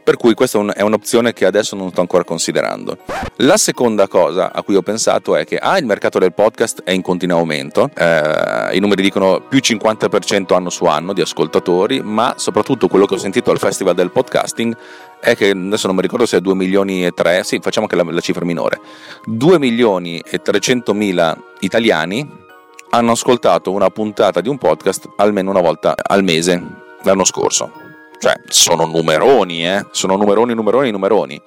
Per 0.09 0.17
cui 0.17 0.33
questa 0.33 0.59
è 0.73 0.81
un'opzione 0.81 1.35
che 1.35 1.45
adesso 1.45 1.77
non 1.77 1.91
sto 1.91 2.01
ancora 2.01 2.25
considerando. 2.25 2.97
La 3.41 3.59
seconda 3.59 4.09
cosa 4.09 4.51
a 4.55 4.63
cui 4.63 4.75
ho 4.75 4.81
pensato 4.81 5.37
è 5.37 5.45
che 5.45 5.59
ah, 5.59 5.77
il 5.77 5.85
mercato 5.85 6.19
del 6.19 6.33
podcast 6.33 6.81
è 6.83 6.93
in 6.93 7.03
continuo 7.03 7.37
aumento, 7.37 7.91
eh, 7.95 8.75
i 8.75 8.79
numeri 8.79 9.03
dicono 9.03 9.43
più 9.47 9.59
50% 9.59 10.55
anno 10.55 10.71
su 10.71 10.87
anno 10.87 11.13
di 11.13 11.21
ascoltatori, 11.21 12.01
ma 12.01 12.33
soprattutto 12.39 12.89
quello 12.89 13.05
che 13.05 13.17
ho 13.17 13.19
sentito 13.19 13.51
al 13.51 13.59
Festival 13.59 13.95
del 13.95 14.11
Podcasting 14.11 14.75
è 15.21 15.37
che 15.37 15.51
adesso 15.51 15.87
non 15.89 15.97
mi 15.97 16.01
ricordo 16.01 16.25
se 16.25 16.39
è 16.39 16.41
2 16.41 16.55
milioni 16.55 17.05
e 17.05 17.11
3, 17.11 17.45
sì, 17.45 17.59
facciamo 17.61 17.87
che 17.87 17.95
la, 17.95 18.03
la 18.03 18.21
cifra 18.21 18.47
minore, 18.47 18.81
2 19.27 19.59
milioni 19.59 20.23
e 20.25 20.41
300 20.41 20.95
mila 20.95 21.37
italiani 21.61 22.27
hanno 22.93 23.11
ascoltato 23.11 23.73
una 23.73 23.91
puntata 23.91 24.41
di 24.41 24.49
un 24.49 24.57
podcast 24.57 25.07
almeno 25.17 25.51
una 25.51 25.61
volta 25.61 25.93
al 26.03 26.25
mese 26.25 26.63
l'anno 27.03 27.25
scorso. 27.25 27.88
Cioè, 28.19 28.35
sono 28.49 28.85
numeroni, 28.85 29.67
eh? 29.67 29.87
Sono 29.91 30.17
numeroni, 30.17 30.55
numeroni, 30.55 30.91
numeroni. 30.91 31.43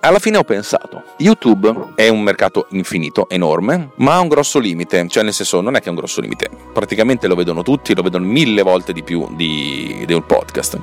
Alla 0.00 0.18
fine 0.18 0.36
ho 0.36 0.44
pensato, 0.44 1.02
YouTube 1.18 1.94
è 1.96 2.08
un 2.08 2.20
mercato 2.22 2.66
infinito, 2.70 3.28
enorme, 3.28 3.90
ma 3.96 4.14
ha 4.14 4.20
un 4.20 4.28
grosso 4.28 4.60
limite, 4.60 5.08
cioè 5.08 5.24
nel 5.24 5.32
senso 5.32 5.60
non 5.60 5.74
è 5.74 5.80
che 5.80 5.86
è 5.86 5.88
un 5.88 5.96
grosso 5.96 6.20
limite, 6.20 6.48
praticamente 6.72 7.26
lo 7.26 7.34
vedono 7.34 7.62
tutti, 7.62 7.92
lo 7.92 8.02
vedono 8.02 8.24
mille 8.24 8.62
volte 8.62 8.92
di 8.92 9.02
più 9.02 9.26
di, 9.34 10.04
di 10.06 10.12
un 10.12 10.24
podcast, 10.24 10.78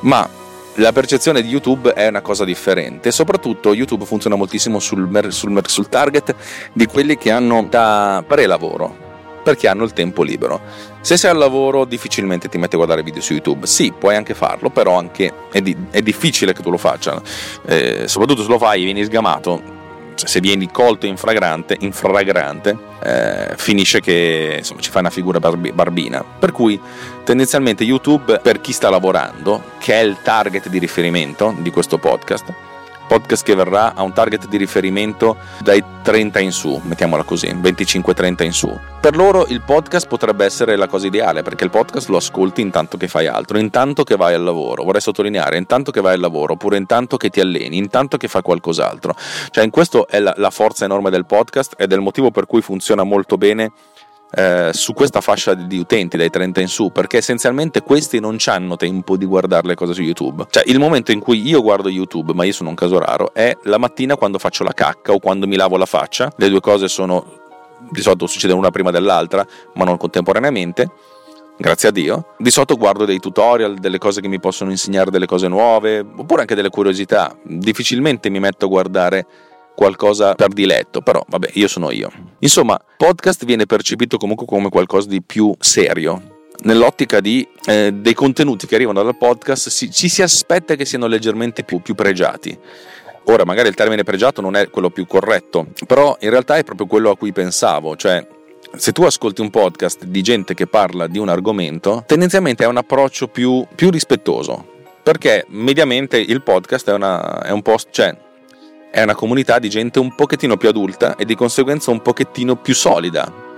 ma 0.00 0.28
la 0.74 0.92
percezione 0.92 1.42
di 1.42 1.48
YouTube 1.48 1.92
è 1.92 2.08
una 2.08 2.22
cosa 2.22 2.44
differente, 2.44 3.12
soprattutto 3.12 3.72
YouTube 3.72 4.04
funziona 4.04 4.34
moltissimo 4.34 4.80
sul, 4.80 5.28
sul, 5.30 5.62
sul 5.66 5.88
target 5.88 6.34
di 6.72 6.86
quelli 6.86 7.16
che 7.16 7.30
hanno 7.30 7.66
da 7.68 8.24
pre-lavoro, 8.26 9.09
perché 9.50 9.68
hanno 9.68 9.84
il 9.84 9.92
tempo 9.92 10.22
libero. 10.22 10.60
Se 11.00 11.16
sei 11.16 11.30
al 11.30 11.36
lavoro 11.36 11.84
difficilmente 11.84 12.48
ti 12.48 12.58
metti 12.58 12.74
a 12.74 12.76
guardare 12.78 13.02
video 13.02 13.20
su 13.20 13.32
YouTube, 13.32 13.66
sì, 13.66 13.92
puoi 13.96 14.14
anche 14.14 14.34
farlo, 14.34 14.70
però 14.70 14.96
anche 14.96 15.32
è, 15.50 15.60
di, 15.60 15.76
è 15.90 16.02
difficile 16.02 16.52
che 16.52 16.62
tu 16.62 16.70
lo 16.70 16.76
faccia, 16.76 17.20
eh, 17.66 18.04
soprattutto 18.06 18.42
se 18.42 18.48
lo 18.48 18.58
fai 18.58 18.82
e 18.82 18.84
vieni 18.84 19.04
sgamato, 19.04 19.78
cioè 20.14 20.28
se 20.28 20.40
vieni 20.40 20.70
colto 20.70 21.06
in 21.06 21.16
fragrante, 21.16 21.76
in 21.80 21.92
fragrante 21.92 22.76
eh, 23.02 23.54
finisce 23.56 24.00
che 24.00 24.56
insomma, 24.58 24.80
ci 24.80 24.90
fai 24.90 25.00
una 25.00 25.10
figura 25.10 25.40
barbina. 25.40 26.22
Per 26.22 26.52
cui 26.52 26.78
tendenzialmente 27.24 27.82
YouTube 27.82 28.38
per 28.38 28.60
chi 28.60 28.72
sta 28.72 28.88
lavorando, 28.88 29.62
che 29.78 29.94
è 29.94 30.02
il 30.02 30.18
target 30.22 30.68
di 30.68 30.78
riferimento 30.78 31.54
di 31.58 31.70
questo 31.70 31.98
podcast, 31.98 32.69
podcast 33.10 33.42
che 33.42 33.56
verrà 33.56 33.94
ha 33.96 34.04
un 34.04 34.12
target 34.12 34.46
di 34.46 34.56
riferimento 34.56 35.36
dai 35.64 35.82
30 36.02 36.38
in 36.38 36.52
su, 36.52 36.80
mettiamola 36.84 37.24
così, 37.24 37.48
25-30 37.48 38.44
in 38.44 38.52
su. 38.52 38.78
Per 39.00 39.16
loro 39.16 39.46
il 39.48 39.62
podcast 39.62 40.06
potrebbe 40.06 40.44
essere 40.44 40.76
la 40.76 40.86
cosa 40.86 41.08
ideale 41.08 41.42
perché 41.42 41.64
il 41.64 41.70
podcast 41.70 42.08
lo 42.08 42.18
ascolti 42.18 42.60
intanto 42.60 42.96
che 42.96 43.08
fai 43.08 43.26
altro, 43.26 43.58
intanto 43.58 44.04
che 44.04 44.14
vai 44.14 44.34
al 44.34 44.44
lavoro, 44.44 44.84
vorrei 44.84 45.00
sottolineare, 45.00 45.56
intanto 45.56 45.90
che 45.90 46.00
vai 46.00 46.14
al 46.14 46.20
lavoro, 46.20 46.52
oppure 46.52 46.76
intanto 46.76 47.16
che 47.16 47.30
ti 47.30 47.40
alleni, 47.40 47.78
intanto 47.78 48.16
che 48.16 48.28
fai 48.28 48.42
qualcos'altro. 48.42 49.16
Cioè 49.50 49.64
in 49.64 49.70
questo 49.70 50.06
è 50.06 50.20
la, 50.20 50.32
la 50.36 50.50
forza 50.50 50.84
enorme 50.84 51.10
del 51.10 51.26
podcast 51.26 51.74
ed 51.76 51.90
è 51.90 51.96
il 51.96 52.02
motivo 52.02 52.30
per 52.30 52.46
cui 52.46 52.62
funziona 52.62 53.02
molto 53.02 53.36
bene 53.36 53.72
eh, 54.32 54.70
su 54.72 54.92
questa 54.92 55.20
fascia 55.20 55.54
di 55.54 55.78
utenti 55.78 56.16
dai 56.16 56.30
30 56.30 56.60
in 56.60 56.68
su 56.68 56.90
perché 56.90 57.18
essenzialmente 57.18 57.82
questi 57.82 58.20
non 58.20 58.36
hanno 58.46 58.76
tempo 58.76 59.16
di 59.16 59.24
guardare 59.24 59.66
le 59.66 59.74
cose 59.74 59.92
su 59.92 60.02
YouTube 60.02 60.46
cioè 60.50 60.62
il 60.66 60.78
momento 60.78 61.12
in 61.12 61.20
cui 61.20 61.46
io 61.46 61.62
guardo 61.62 61.88
YouTube 61.88 62.32
ma 62.32 62.44
io 62.44 62.52
sono 62.52 62.68
un 62.68 62.74
caso 62.74 62.98
raro 62.98 63.34
è 63.34 63.56
la 63.64 63.78
mattina 63.78 64.16
quando 64.16 64.38
faccio 64.38 64.64
la 64.64 64.72
cacca 64.72 65.12
o 65.12 65.18
quando 65.18 65.46
mi 65.46 65.56
lavo 65.56 65.76
la 65.76 65.86
faccia 65.86 66.32
le 66.36 66.48
due 66.48 66.60
cose 66.60 66.88
sono 66.88 67.38
di 67.90 68.00
solito 68.00 68.26
succedono 68.26 68.58
una 68.58 68.70
prima 68.70 68.90
dell'altra 68.90 69.44
ma 69.74 69.84
non 69.84 69.96
contemporaneamente 69.96 70.90
grazie 71.60 71.90
a 71.90 71.92
Dio. 71.92 72.34
Di 72.38 72.50
solito 72.50 72.76
guardo 72.76 73.04
dei 73.04 73.18
tutorial, 73.18 73.74
delle 73.74 73.98
cose 73.98 74.22
che 74.22 74.28
mi 74.28 74.40
possono 74.40 74.70
insegnare 74.70 75.10
delle 75.10 75.26
cose 75.26 75.46
nuove, 75.46 75.98
oppure 75.98 76.40
anche 76.40 76.54
delle 76.54 76.70
curiosità. 76.70 77.36
Difficilmente 77.42 78.30
mi 78.30 78.40
metto 78.40 78.64
a 78.64 78.68
guardare 78.68 79.26
qualcosa 79.80 80.34
per 80.34 80.48
diletto, 80.48 81.00
però 81.00 81.24
vabbè, 81.26 81.52
io 81.54 81.66
sono 81.66 81.90
io. 81.90 82.10
Insomma, 82.40 82.78
podcast 82.98 83.46
viene 83.46 83.64
percepito 83.64 84.18
comunque 84.18 84.44
come 84.44 84.68
qualcosa 84.68 85.08
di 85.08 85.22
più 85.22 85.54
serio. 85.58 86.42
Nell'ottica 86.64 87.20
di, 87.20 87.48
eh, 87.64 87.90
dei 87.90 88.12
contenuti 88.12 88.66
che 88.66 88.74
arrivano 88.74 89.02
dal 89.02 89.16
podcast, 89.16 89.70
si, 89.70 89.90
ci 89.90 90.10
si 90.10 90.20
aspetta 90.20 90.74
che 90.74 90.84
siano 90.84 91.06
leggermente 91.06 91.64
più, 91.64 91.80
più 91.80 91.94
pregiati. 91.94 92.58
Ora, 93.24 93.46
magari 93.46 93.68
il 93.68 93.74
termine 93.74 94.02
pregiato 94.02 94.42
non 94.42 94.54
è 94.54 94.68
quello 94.68 94.90
più 94.90 95.06
corretto, 95.06 95.68
però 95.86 96.14
in 96.20 96.28
realtà 96.28 96.58
è 96.58 96.64
proprio 96.64 96.86
quello 96.86 97.08
a 97.08 97.16
cui 97.16 97.32
pensavo, 97.32 97.96
cioè 97.96 98.22
se 98.76 98.92
tu 98.92 99.04
ascolti 99.04 99.40
un 99.40 99.48
podcast 99.48 100.04
di 100.04 100.20
gente 100.20 100.52
che 100.52 100.66
parla 100.66 101.06
di 101.06 101.18
un 101.18 101.30
argomento, 101.30 102.04
tendenzialmente 102.06 102.64
è 102.64 102.66
un 102.66 102.76
approccio 102.76 103.28
più, 103.28 103.66
più 103.74 103.88
rispettoso, 103.88 104.62
perché 105.02 105.46
mediamente 105.48 106.18
il 106.18 106.42
podcast 106.42 106.90
è, 106.90 106.92
una, 106.92 107.42
è 107.44 107.50
un 107.50 107.62
post, 107.62 107.88
cioè 107.92 108.28
è 108.90 109.02
una 109.02 109.14
comunità 109.14 109.58
di 109.58 109.68
gente 109.68 109.98
un 109.98 110.14
pochettino 110.14 110.56
più 110.56 110.68
adulta 110.68 111.16
e 111.16 111.24
di 111.24 111.34
conseguenza 111.34 111.90
un 111.90 112.02
pochettino 112.02 112.56
più 112.56 112.74
solida. 112.74 113.48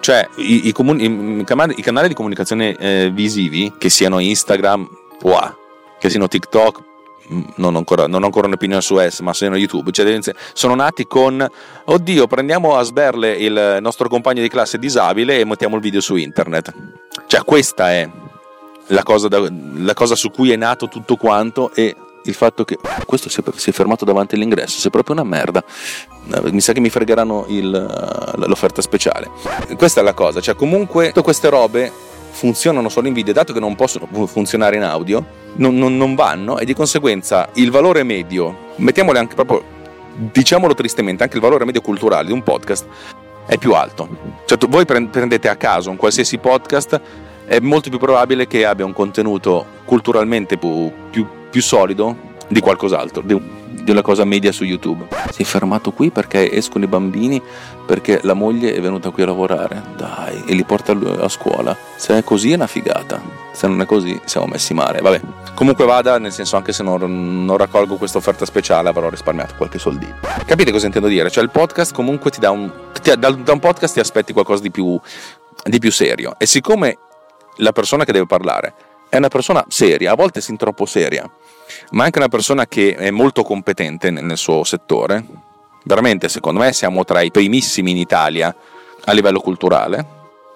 Cioè 0.00 0.28
i, 0.36 0.68
i, 0.68 0.72
comuni, 0.72 1.40
i, 1.40 1.44
canali, 1.44 1.74
i 1.76 1.82
canali, 1.82 2.08
di 2.08 2.14
comunicazione 2.14 2.74
eh, 2.76 3.10
visivi, 3.12 3.74
che 3.78 3.90
siano 3.90 4.18
Instagram, 4.18 4.88
wow, 5.22 5.54
che 5.98 6.08
siano 6.08 6.26
TikTok, 6.26 6.82
mm, 7.32 7.42
non 7.56 7.74
ho, 7.74 7.78
ancora, 7.78 8.06
non 8.06 8.22
ho 8.22 8.26
ancora 8.26 8.46
un'opinione 8.46 8.80
su 8.80 8.96
S, 8.98 9.20
ma 9.20 9.34
siano 9.34 9.56
YouTube, 9.56 9.90
cioè, 9.92 10.18
sono 10.54 10.74
nati 10.74 11.06
con, 11.06 11.46
oddio, 11.84 12.26
prendiamo 12.26 12.76
a 12.76 12.82
sberle 12.82 13.32
il 13.32 13.78
nostro 13.80 14.08
compagno 14.08 14.40
di 14.40 14.48
classe 14.48 14.78
disabile 14.78 15.38
e 15.38 15.44
mettiamo 15.44 15.76
il 15.76 15.82
video 15.82 16.00
su 16.00 16.16
internet. 16.16 16.72
Cioè 17.26 17.44
questa 17.44 17.90
è 17.90 18.08
la 18.86 19.02
cosa, 19.02 19.28
da, 19.28 19.46
la 19.76 19.94
cosa 19.94 20.14
su 20.16 20.30
cui 20.30 20.50
è 20.50 20.56
nato 20.56 20.88
tutto 20.88 21.16
quanto 21.16 21.72
e 21.74 21.94
il 22.24 22.34
fatto 22.34 22.64
che 22.64 22.78
questo 23.06 23.28
si 23.28 23.40
è, 23.40 23.44
è, 23.44 23.72
fermato 23.72 24.04
davanti 24.04 24.34
all'ingresso, 24.34 24.78
sei 24.78 24.90
proprio 24.90 25.14
una 25.14 25.24
merda. 25.24 25.62
Eh, 26.34 26.52
mi 26.52 26.60
sa 26.60 26.72
che 26.72 26.80
mi 26.80 26.90
fregheranno 26.90 27.46
il, 27.48 27.74
eh, 27.74 28.46
l'offerta 28.46 28.82
speciale. 28.82 29.30
Questa 29.76 30.00
è 30.00 30.04
la 30.04 30.14
cosa, 30.14 30.40
cioè 30.40 30.54
comunque 30.54 31.08
tutte 31.08 31.22
queste 31.22 31.48
robe 31.48 31.90
funzionano 32.30 32.88
solo 32.88 33.08
in 33.08 33.14
video, 33.14 33.32
dato 33.32 33.52
che 33.52 33.60
non 33.60 33.74
possono 33.74 34.06
funzionare 34.26 34.76
in 34.76 34.82
audio, 34.82 35.24
non, 35.54 35.76
non, 35.76 35.96
non 35.96 36.14
vanno 36.14 36.58
e 36.58 36.64
di 36.64 36.74
conseguenza 36.74 37.48
il 37.54 37.70
valore 37.70 38.02
medio, 38.02 38.68
mettiamole 38.76 39.18
anche 39.18 39.34
proprio, 39.34 39.62
diciamolo 40.14 40.74
tristemente, 40.74 41.22
anche 41.22 41.36
il 41.36 41.42
valore 41.42 41.64
medio 41.64 41.80
culturale 41.80 42.26
di 42.26 42.32
un 42.32 42.42
podcast 42.42 42.86
è 43.46 43.58
più 43.58 43.72
alto. 43.74 44.08
Cioè, 44.44 44.58
voi 44.68 44.84
prendete 44.84 45.48
a 45.48 45.56
caso 45.56 45.90
un 45.90 45.96
qualsiasi 45.96 46.38
podcast, 46.38 47.00
è 47.46 47.58
molto 47.58 47.90
più 47.90 47.98
probabile 47.98 48.46
che 48.46 48.64
abbia 48.64 48.84
un 48.84 48.92
contenuto 48.92 49.66
culturalmente 49.84 50.56
più, 50.56 50.92
più 51.10 51.26
più 51.50 51.60
solido 51.62 52.28
di 52.48 52.60
qualcos'altro, 52.60 53.22
di, 53.22 53.40
di 53.82 53.90
una 53.90 54.02
cosa 54.02 54.24
media 54.24 54.52
su 54.52 54.64
YouTube. 54.64 55.06
Si 55.30 55.42
è 55.42 55.44
fermato 55.44 55.92
qui 55.92 56.10
perché 56.10 56.50
escono 56.50 56.84
i 56.84 56.88
bambini, 56.88 57.40
perché 57.86 58.20
la 58.22 58.34
moglie 58.34 58.74
è 58.74 58.80
venuta 58.80 59.10
qui 59.10 59.22
a 59.22 59.26
lavorare, 59.26 59.82
dai, 59.96 60.42
e 60.46 60.54
li 60.54 60.64
porta 60.64 60.92
a 60.92 61.28
scuola. 61.28 61.76
Se 61.96 62.16
è 62.16 62.24
così 62.24 62.52
è 62.52 62.54
una 62.54 62.66
figata, 62.66 63.20
se 63.52 63.66
non 63.66 63.80
è 63.80 63.86
così 63.86 64.20
siamo 64.24 64.46
messi 64.46 64.74
male, 64.74 65.00
vabbè. 65.00 65.20
Comunque 65.54 65.84
vada, 65.84 66.18
nel 66.18 66.32
senso 66.32 66.56
anche 66.56 66.72
se 66.72 66.82
non, 66.82 67.44
non 67.44 67.56
raccolgo 67.56 67.96
questa 67.96 68.18
offerta 68.18 68.44
speciale 68.44 68.88
avrò 68.88 69.08
risparmiato 69.08 69.54
qualche 69.56 69.78
soldino. 69.78 70.16
Capite 70.44 70.72
cosa 70.72 70.86
intendo 70.86 71.08
dire? 71.08 71.30
Cioè 71.30 71.44
il 71.44 71.50
podcast 71.50 71.94
comunque 71.94 72.30
ti 72.30 72.40
dà 72.40 72.50
un... 72.50 72.70
Ti, 73.00 73.16
da, 73.16 73.30
da 73.30 73.52
un 73.52 73.58
podcast 73.60 73.94
ti 73.94 74.00
aspetti 74.00 74.32
qualcosa 74.32 74.62
di 74.62 74.70
più, 74.70 74.98
di 75.64 75.78
più 75.78 75.92
serio 75.92 76.34
e 76.38 76.46
siccome 76.46 76.98
la 77.56 77.72
persona 77.72 78.04
che 78.04 78.12
deve 78.12 78.26
parlare 78.26 78.74
è 79.10 79.16
una 79.16 79.28
persona 79.28 79.62
seria, 79.68 80.12
a 80.12 80.14
volte 80.14 80.40
sin 80.40 80.56
troppo 80.56 80.86
seria, 80.86 81.28
ma 81.90 82.04
anche 82.04 82.18
una 82.18 82.28
persona 82.28 82.66
che 82.66 82.94
è 82.94 83.10
molto 83.10 83.42
competente 83.42 84.10
nel 84.10 84.38
suo 84.38 84.64
settore. 84.64 85.22
Veramente, 85.82 86.28
secondo 86.28 86.60
me, 86.60 86.72
siamo 86.72 87.04
tra 87.04 87.20
i 87.20 87.30
primissimi 87.30 87.90
in 87.90 87.96
Italia 87.96 88.54
a 89.04 89.12
livello 89.12 89.40
culturale 89.40 90.06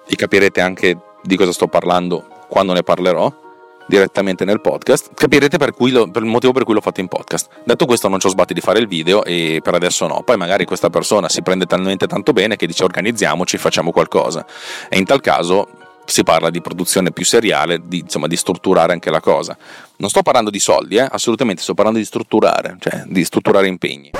e 0.07 0.15
capirete 0.15 0.61
anche 0.61 0.97
di 1.21 1.35
cosa 1.35 1.51
sto 1.51 1.67
parlando 1.67 2.25
quando 2.47 2.73
ne 2.73 2.83
parlerò 2.83 3.43
direttamente 3.87 4.45
nel 4.45 4.61
podcast, 4.61 5.13
capirete 5.13 5.57
per, 5.57 5.73
lo, 5.77 6.09
per, 6.09 6.23
il 6.23 6.29
motivo 6.29 6.53
per 6.53 6.63
cui 6.63 6.73
l'ho 6.73 6.81
fatto 6.81 7.01
in 7.01 7.07
podcast. 7.07 7.49
Detto 7.63 7.85
questo, 7.85 8.07
non 8.07 8.19
ci 8.19 8.27
ho 8.27 8.29
sbatti 8.29 8.53
di 8.53 8.61
fare 8.61 8.79
il 8.79 8.87
video 8.87 9.23
e 9.23 9.59
per 9.61 9.73
adesso 9.75 10.07
no. 10.07 10.21
Poi 10.23 10.37
magari 10.37 10.65
questa 10.65 10.89
persona 10.89 11.29
si 11.29 11.41
prende 11.41 11.65
talmente 11.65 12.07
tanto 12.07 12.31
bene 12.31 12.55
che 12.55 12.67
dice 12.67 12.83
organizziamoci, 12.83 13.57
facciamo 13.57 13.91
qualcosa. 13.91 14.45
E 14.89 14.97
in 14.97 15.05
tal 15.05 15.21
caso 15.21 15.67
si 16.05 16.23
parla 16.23 16.49
di 16.49 16.61
produzione 16.61 17.11
più 17.11 17.25
seriale, 17.25 17.81
di, 17.83 17.99
insomma, 17.99 18.27
di 18.27 18.35
strutturare 18.35 18.93
anche 18.93 19.09
la 19.09 19.19
cosa. 19.19 19.57
Non 19.97 20.09
sto 20.09 20.21
parlando 20.21 20.49
di 20.49 20.59
soldi, 20.59 20.97
eh? 20.97 21.07
assolutamente, 21.09 21.61
sto 21.61 21.73
parlando 21.73 21.99
di 21.99 22.05
strutturare, 22.05 22.77
cioè 22.79 23.03
di 23.07 23.23
strutturare 23.23 23.67
impegni. 23.67 24.11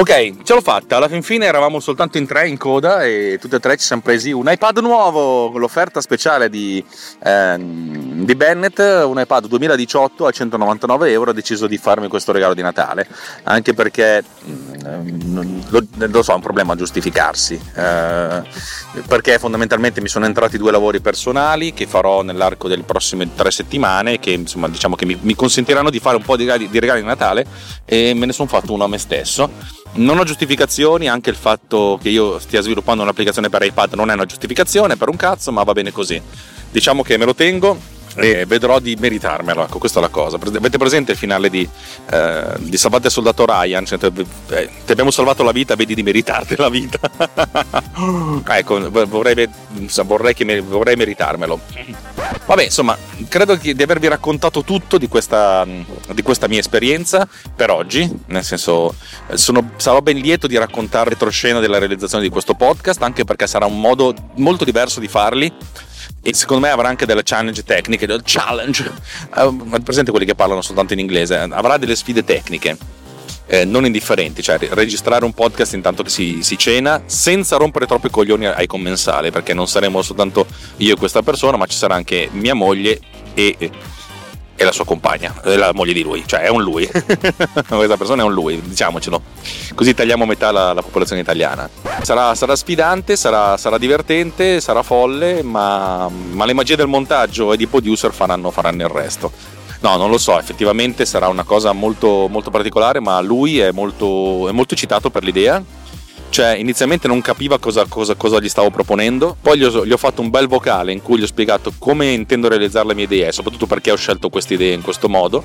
Ok, 0.00 0.44
ce 0.44 0.54
l'ho 0.54 0.62
fatta. 0.62 0.96
Alla 0.96 1.08
fin 1.08 1.22
fine 1.22 1.44
eravamo 1.44 1.78
soltanto 1.78 2.16
in 2.16 2.26
tre 2.26 2.48
in 2.48 2.56
coda 2.56 3.04
e 3.04 3.38
tutti 3.38 3.56
e 3.56 3.60
tre 3.60 3.76
ci 3.76 3.84
siamo 3.84 4.00
presi 4.00 4.30
un 4.30 4.48
iPad 4.48 4.78
nuovo 4.78 5.50
con 5.50 5.60
l'offerta 5.60 6.00
speciale 6.00 6.48
di, 6.48 6.82
eh, 7.22 7.56
di 7.58 8.34
Bennett, 8.34 8.78
un 8.78 9.20
iPad 9.20 9.46
2018 9.46 10.26
a 10.26 10.30
199 10.30 11.10
euro. 11.10 11.30
Ho 11.30 11.34
deciso 11.34 11.66
di 11.66 11.76
farmi 11.76 12.08
questo 12.08 12.32
regalo 12.32 12.54
di 12.54 12.62
Natale, 12.62 13.06
anche 13.42 13.74
perché 13.74 14.24
mm, 14.48 15.50
lo, 15.68 15.84
lo, 15.96 16.22
so, 16.22 16.32
è 16.32 16.36
un 16.36 16.40
problema 16.40 16.72
a 16.72 16.76
giustificarsi. 16.76 17.60
Eh, 17.74 18.42
perché 19.06 19.38
fondamentalmente 19.38 20.00
mi 20.00 20.08
sono 20.08 20.24
entrati 20.24 20.56
due 20.56 20.70
lavori 20.70 20.99
personali 21.00 21.72
che 21.72 21.86
farò 21.86 22.22
nell'arco 22.22 22.68
delle 22.68 22.82
prossime 22.82 23.34
tre 23.34 23.50
settimane, 23.50 24.18
che 24.18 24.30
insomma 24.30 24.68
diciamo 24.68 24.96
che 24.96 25.06
mi, 25.06 25.18
mi 25.20 25.34
consentiranno 25.34 25.90
di 25.90 25.98
fare 25.98 26.16
un 26.16 26.22
po' 26.22 26.36
di 26.36 26.44
regali, 26.44 26.68
di 26.68 26.78
regali 26.78 27.00
di 27.00 27.06
Natale 27.06 27.46
e 27.84 28.14
me 28.14 28.26
ne 28.26 28.32
sono 28.32 28.48
fatto 28.48 28.72
uno 28.72 28.84
a 28.84 28.88
me 28.88 28.98
stesso 28.98 29.78
non 29.92 30.18
ho 30.18 30.24
giustificazioni, 30.24 31.08
anche 31.08 31.30
il 31.30 31.36
fatto 31.36 31.98
che 32.00 32.10
io 32.10 32.38
stia 32.38 32.60
sviluppando 32.60 33.02
un'applicazione 33.02 33.48
per 33.48 33.62
iPad 33.62 33.94
non 33.94 34.10
è 34.10 34.14
una 34.14 34.24
giustificazione 34.24 34.96
per 34.96 35.08
un 35.08 35.16
cazzo, 35.16 35.50
ma 35.50 35.64
va 35.64 35.72
bene 35.72 35.90
così. 35.90 36.20
Diciamo 36.70 37.02
che 37.02 37.16
me 37.16 37.24
lo 37.24 37.34
tengo, 37.34 37.76
e 38.14 38.44
vedrò 38.46 38.78
di 38.78 38.96
meritarmelo. 38.98 39.64
Ecco, 39.64 39.78
questa 39.78 39.98
è 39.98 40.02
la 40.02 40.08
cosa. 40.08 40.36
Avete 40.36 40.78
presente 40.78 41.12
il 41.12 41.18
finale 41.18 41.48
di, 41.48 41.68
eh, 42.10 42.44
di 42.58 42.76
Salvate 42.76 43.10
Soldato 43.10 43.44
Ryan? 43.46 43.84
Cioè, 43.84 43.98
eh, 44.02 44.70
ti 44.84 44.92
abbiamo 44.92 45.10
salvato 45.10 45.42
la 45.42 45.52
vita, 45.52 45.76
vedi 45.76 45.94
di 45.94 46.02
meritarti 46.02 46.56
la 46.56 46.68
vita. 46.68 46.98
ecco, 48.48 48.90
vorrei, 48.90 49.48
vorrei, 50.04 50.34
che, 50.34 50.60
vorrei 50.60 50.96
meritarmelo. 50.96 51.60
Vabbè, 52.46 52.64
insomma, 52.64 52.96
credo 53.28 53.54
di 53.54 53.82
avervi 53.82 54.08
raccontato 54.08 54.64
tutto 54.64 54.98
di 54.98 55.08
questa, 55.08 55.66
di 56.12 56.22
questa 56.22 56.48
mia 56.48 56.58
esperienza 56.58 57.28
per 57.54 57.70
oggi. 57.70 58.10
Nel 58.26 58.44
senso, 58.44 58.94
sono, 59.34 59.72
sarò 59.76 60.00
ben 60.00 60.16
lieto 60.16 60.46
di 60.46 60.56
raccontare 60.58 61.10
retroscena 61.10 61.60
della 61.60 61.78
realizzazione 61.78 62.24
di 62.24 62.30
questo 62.30 62.54
podcast, 62.54 63.02
anche 63.02 63.24
perché 63.24 63.46
sarà 63.46 63.66
un 63.66 63.80
modo 63.80 64.14
molto 64.36 64.64
diverso 64.64 65.00
di 65.00 65.08
farli 65.08 65.52
e 66.22 66.34
secondo 66.34 66.66
me 66.66 66.72
avrà 66.72 66.88
anche 66.88 67.06
delle 67.06 67.22
challenge 67.24 67.64
tecniche, 67.64 68.06
del 68.06 68.22
challenge, 68.24 68.90
uh, 69.36 69.82
presente 69.82 70.10
quelli 70.10 70.26
che 70.26 70.34
parlano 70.34 70.62
soltanto 70.62 70.92
in 70.92 70.98
inglese, 70.98 71.38
avrà 71.38 71.76
delle 71.76 71.96
sfide 71.96 72.24
tecniche. 72.24 72.98
Eh, 73.46 73.64
non 73.64 73.84
indifferenti, 73.84 74.44
cioè 74.44 74.58
registrare 74.70 75.24
un 75.24 75.32
podcast 75.32 75.74
intanto 75.74 76.04
che 76.04 76.08
si, 76.08 76.38
si, 76.40 76.56
cena 76.56 77.02
senza 77.06 77.56
rompere 77.56 77.84
troppo 77.84 78.06
i 78.06 78.10
coglioni 78.10 78.46
ai 78.46 78.68
commensali, 78.68 79.32
perché 79.32 79.54
non 79.54 79.66
saremo 79.66 80.02
soltanto 80.02 80.46
io 80.76 80.94
e 80.94 80.96
questa 80.96 81.22
persona, 81.22 81.56
ma 81.56 81.66
ci 81.66 81.76
sarà 81.76 81.96
anche 81.96 82.28
mia 82.30 82.54
moglie 82.54 83.00
e 83.34 83.56
e 84.60 84.64
la 84.64 84.72
sua 84.72 84.84
compagna, 84.84 85.34
la 85.44 85.70
moglie 85.72 85.94
di 85.94 86.02
lui, 86.02 86.22
cioè 86.26 86.40
è 86.40 86.48
un 86.48 86.60
lui. 86.60 86.86
Questa 86.92 87.96
persona 87.96 88.20
è 88.20 88.26
un 88.26 88.34
lui, 88.34 88.60
diciamocelo. 88.60 89.22
Così 89.74 89.94
tagliamo 89.94 90.26
metà 90.26 90.52
la, 90.52 90.74
la 90.74 90.82
popolazione 90.82 91.22
italiana. 91.22 91.66
Sarà, 92.02 92.34
sarà 92.34 92.54
sfidante, 92.54 93.16
sarà, 93.16 93.56
sarà, 93.56 93.78
divertente, 93.78 94.60
sarà 94.60 94.82
folle, 94.82 95.42
ma, 95.42 96.10
ma, 96.10 96.44
le 96.44 96.52
magie 96.52 96.76
del 96.76 96.88
montaggio 96.88 97.54
e 97.54 97.56
di 97.56 97.66
producer 97.68 98.12
faranno, 98.12 98.50
faranno 98.50 98.82
il 98.82 98.90
resto. 98.90 99.32
No, 99.80 99.96
non 99.96 100.10
lo 100.10 100.18
so, 100.18 100.38
effettivamente 100.38 101.06
sarà 101.06 101.28
una 101.28 101.44
cosa 101.44 101.72
molto, 101.72 102.28
molto 102.28 102.50
particolare, 102.50 103.00
ma 103.00 103.18
lui 103.22 103.60
è 103.60 103.70
molto, 103.70 104.46
è 104.46 104.52
molto 104.52 104.74
eccitato 104.74 105.08
per 105.08 105.24
l'idea. 105.24 105.64
Cioè, 106.30 106.54
inizialmente 106.54 107.08
non 107.08 107.20
capiva 107.20 107.58
cosa, 107.58 107.84
cosa, 107.86 108.14
cosa 108.14 108.38
gli 108.38 108.48
stavo 108.48 108.70
proponendo, 108.70 109.36
poi 109.40 109.58
gli 109.58 109.64
ho, 109.64 109.84
gli 109.84 109.92
ho, 109.92 109.96
fatto 109.96 110.22
un 110.22 110.30
bel 110.30 110.46
vocale 110.46 110.92
in 110.92 111.02
cui 111.02 111.18
gli 111.18 111.24
ho 111.24 111.26
spiegato 111.26 111.72
come 111.76 112.12
intendo 112.12 112.48
realizzare 112.48 112.86
le 112.86 112.94
mie 112.94 113.04
idee 113.04 113.26
e 113.26 113.32
soprattutto 113.32 113.66
perché 113.66 113.90
ho 113.90 113.96
scelto 113.96 114.28
queste 114.28 114.54
idee 114.54 114.72
in 114.72 114.80
questo 114.80 115.08
modo. 115.08 115.42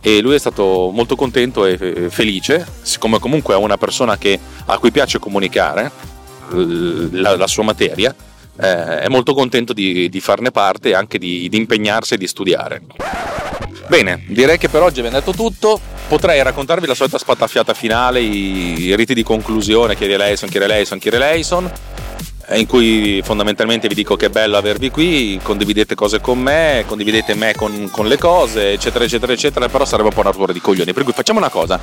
E 0.00 0.20
lui 0.22 0.34
è 0.34 0.38
stato 0.38 0.90
molto 0.92 1.14
contento 1.14 1.66
e 1.66 2.08
felice, 2.08 2.66
siccome 2.82 3.18
comunque 3.18 3.54
è 3.54 3.56
una 3.58 3.76
persona 3.76 4.16
che, 4.16 4.38
a 4.66 4.78
cui 4.78 4.90
piace 4.90 5.18
comunicare 5.18 5.90
la, 6.50 7.36
la 7.36 7.46
sua 7.46 7.64
materia, 7.64 8.14
eh, 8.60 9.00
è 9.00 9.08
molto 9.08 9.34
contento 9.34 9.72
di, 9.72 10.08
di, 10.08 10.20
farne 10.20 10.50
parte 10.50 10.90
e 10.90 10.94
anche 10.94 11.18
di, 11.18 11.48
di 11.48 11.56
impegnarsi 11.56 12.14
e 12.14 12.16
di 12.16 12.26
studiare. 12.26 12.82
Bene, 13.88 14.22
direi 14.26 14.58
che 14.58 14.68
per 14.68 14.82
oggi 14.82 14.98
abbiamo 14.98 15.18
detto 15.18 15.32
tutto. 15.32 15.80
Potrei 16.08 16.42
raccontarvi 16.42 16.86
la 16.86 16.94
solita 16.94 17.16
spattafiata 17.16 17.72
finale, 17.72 18.20
i, 18.20 18.94
riti 18.94 19.14
di 19.14 19.22
conclusione, 19.22 19.96
Chieri 19.96 20.16
Leison, 20.16 20.50
Chieri 20.50 20.66
Leison, 20.66 20.98
Chieri 20.98 21.16
Leison, 21.16 21.72
in 22.52 22.66
cui 22.66 23.20
fondamentalmente 23.22 23.88
vi 23.88 23.94
dico 23.94 24.16
che 24.16 24.26
è 24.26 24.30
bello 24.30 24.56
avervi 24.56 24.90
qui, 24.90 25.38
condividete 25.42 25.94
cose 25.94 26.20
con 26.20 26.38
me, 26.38 26.84
condividete 26.86 27.34
me 27.34 27.54
con, 27.54 27.88
con 27.90 28.06
le 28.08 28.16
cose, 28.16 28.72
eccetera, 28.72 29.04
eccetera, 29.04 29.32
eccetera, 29.32 29.68
però 29.68 29.84
sarebbe 29.84 30.08
un 30.08 30.14
po' 30.14 30.20
una 30.20 30.30
rottura 30.30 30.52
di 30.52 30.60
coglioni. 30.60 30.92
Per 30.92 31.04
cui 31.04 31.12
facciamo 31.12 31.38
una 31.38 31.50
cosa, 31.50 31.78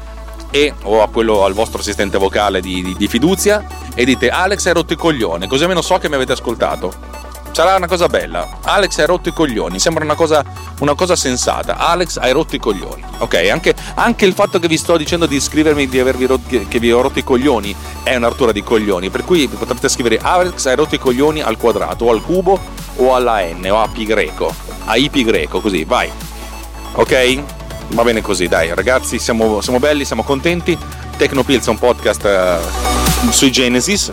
e 0.51 0.75
o 0.85 1.03
a 1.03 1.09
quello 1.09 1.45
al 1.45 1.53
vostro 1.53 1.81
assistente 1.81 2.17
vocale 2.19 2.61
di, 2.61 2.83
di, 2.83 2.97
di 2.97 3.07
fiducia 3.07 3.65
e 3.95 4.05
dite 4.05 4.31
Alex 4.31 4.67
hai 4.67 4.73
rotto 4.73 4.95
i 4.95 4.97
coglioni, 4.97 5.47
così 5.47 5.63
almeno 5.63 5.83
so 5.83 5.99
che 5.99 6.09
mi 6.09 6.15
avete 6.15 6.33
ascoltato 6.33 7.19
sarà 7.59 7.75
una 7.75 7.89
cosa 7.89 8.07
bella. 8.07 8.49
Alex 8.63 8.99
hai 8.99 9.07
rotto 9.07 9.31
i 9.31 9.33
coglioni, 9.33 9.81
sembra 9.81 10.05
una 10.05 10.15
cosa, 10.15 10.45
una 10.79 10.95
cosa 10.95 11.17
sensata. 11.17 11.77
Alex 11.77 12.17
hai 12.19 12.31
rotto 12.31 12.55
i 12.55 12.61
coglioni. 12.61 13.03
Ok, 13.19 13.35
anche, 13.51 13.75
anche, 13.95 14.27
il 14.27 14.33
fatto 14.33 14.61
che 14.61 14.69
vi 14.69 14.77
sto 14.77 14.97
dicendo 14.97 15.27
di 15.27 15.41
scrivermi 15.41 15.89
di 15.89 15.99
avervi 15.99 16.27
rotto, 16.27 16.57
che 16.69 16.79
vi 16.79 16.93
ho 16.93 17.01
rotto 17.01 17.19
i 17.19 17.25
coglioni 17.25 17.75
è 18.05 18.15
una 18.15 18.29
rottura 18.29 18.53
di 18.53 18.63
coglioni. 18.63 19.11
Per 19.11 19.25
cui 19.25 19.49
potrete 19.49 19.89
scrivere 19.89 20.21
Alex 20.23 20.67
hai 20.67 20.77
rotto 20.77 20.95
i 20.95 20.99
coglioni 20.99 21.41
al 21.41 21.57
quadrato, 21.57 22.05
o 22.05 22.13
al 22.13 22.23
cubo, 22.23 22.61
o 22.99 23.15
alla 23.15 23.41
N, 23.43 23.69
o 23.71 23.81
a 23.81 23.89
pi 23.89 24.05
greco. 24.05 24.55
A 24.85 24.97
I 24.97 25.11
pi 25.11 25.25
greco, 25.25 25.61
così, 25.61 25.85
vai. 25.85 26.11
Ok? 26.93 27.43
Va 27.89 28.03
bene 28.03 28.21
così, 28.21 28.49
dai, 28.49 28.75
ragazzi, 28.75 29.19
siamo, 29.19 29.61
siamo 29.61 29.79
belli, 29.79 30.05
siamo 30.05 30.23
contenti. 30.23 30.77
Tecnopills 31.17 31.67
è 31.67 31.71
un 31.71 31.79
podcast 31.79 32.61
uh, 33.25 33.31
sui 33.31 33.51
Genesis 33.51 34.11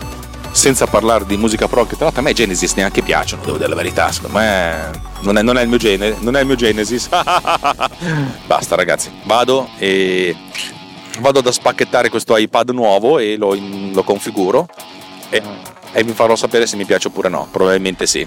senza 0.50 0.86
parlare 0.86 1.26
di 1.26 1.36
musica 1.36 1.68
pro, 1.68 1.84
che 1.84 1.96
tra 1.96 2.04
l'altro 2.04 2.22
a 2.22 2.24
me 2.24 2.32
Genesis 2.32 2.72
neanche 2.74 3.02
piacciono, 3.02 3.44
devo 3.44 3.58
dire 3.58 3.68
la 3.68 3.74
verità, 3.74 4.10
secondo 4.10 4.38
me 4.38 4.90
non 5.20 5.36
è, 5.36 5.42
non 5.42 5.58
è 5.58 5.62
il 5.62 5.68
mio 5.68 5.76
genere, 5.76 6.16
non 6.20 6.34
è 6.34 6.40
il 6.40 6.46
mio 6.46 6.54
Genesis. 6.54 7.08
Basta 8.46 8.74
ragazzi, 8.74 9.10
vado 9.24 9.68
e 9.76 10.34
vado 11.20 11.40
ad 11.40 11.48
spacchettare 11.48 12.08
questo 12.08 12.36
iPad 12.36 12.70
nuovo 12.70 13.18
e 13.18 13.36
lo, 13.36 13.56
lo 13.92 14.02
configuro 14.02 14.66
e, 15.28 15.42
e 15.92 16.04
vi 16.04 16.12
farò 16.12 16.34
sapere 16.36 16.66
se 16.66 16.76
mi 16.76 16.84
piace 16.84 17.08
oppure 17.08 17.28
no, 17.28 17.46
probabilmente 17.50 18.06
sì 18.06 18.26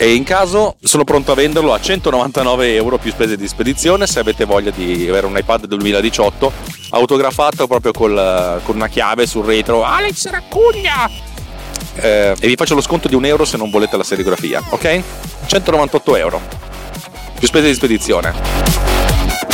e 0.00 0.14
in 0.14 0.22
caso 0.22 0.76
sono 0.80 1.02
pronto 1.02 1.32
a 1.32 1.34
venderlo 1.34 1.74
a 1.74 1.80
199 1.80 2.74
euro 2.74 2.98
più 2.98 3.10
spese 3.10 3.36
di 3.36 3.48
spedizione 3.48 4.06
se 4.06 4.20
avete 4.20 4.44
voglia 4.44 4.70
di 4.70 5.08
avere 5.08 5.26
un 5.26 5.36
iPad 5.36 5.66
2018 5.66 6.52
autografato 6.90 7.66
proprio 7.66 7.90
col, 7.90 8.60
con 8.62 8.76
una 8.76 8.86
chiave 8.86 9.26
sul 9.26 9.44
retro. 9.44 9.82
Alex 9.82 10.28
Raccuglia 10.28 11.10
eh, 11.96 12.34
e 12.38 12.46
vi 12.46 12.54
faccio 12.54 12.76
lo 12.76 12.80
sconto 12.80 13.08
di 13.08 13.16
un 13.16 13.24
euro 13.24 13.44
se 13.44 13.56
non 13.56 13.70
volete 13.70 13.96
la 13.96 14.04
serigrafia 14.04 14.62
ok? 14.68 15.02
198 15.46 16.16
euro 16.16 16.40
più 17.36 17.48
spese 17.48 17.66
di 17.66 17.74
spedizione 17.74 18.87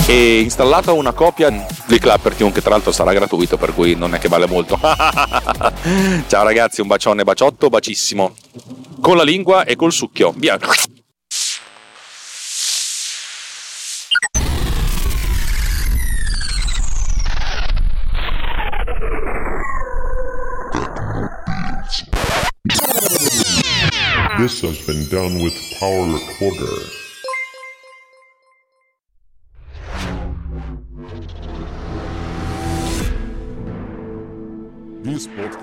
e 0.07 0.41
installata 0.41 0.93
una 0.93 1.13
copia 1.13 1.51
di 1.87 1.99
Clapper 1.99 2.35
Tune 2.35 2.53
che 2.53 2.61
tra 2.61 2.71
l'altro 2.71 2.93
sarà 2.93 3.13
gratuito 3.13 3.57
per 3.57 3.75
cui 3.75 3.95
non 3.95 4.15
è 4.15 4.19
che 4.19 4.29
vale 4.29 4.47
molto 4.47 4.79
ciao 6.29 6.45
ragazzi 6.45 6.81
un 6.81 6.87
bacione 6.87 7.25
baciotto 7.25 7.69
bacissimo 7.69 8.35
con 9.05 9.19
la 9.19 9.23
lingua 9.23 9.65
e 9.65 9.77
col 9.77 9.93
succhio. 9.93 10.33
Via. 10.35 10.59
This 24.39 24.63
has 24.63 24.87
been 24.87 25.07
done 25.11 25.43
with 25.43 25.55
Power 25.79 26.07
Recorder. 26.07 27.04